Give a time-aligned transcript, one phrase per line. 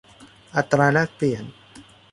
[0.55, 1.43] อัตราแลกเปลี่ยน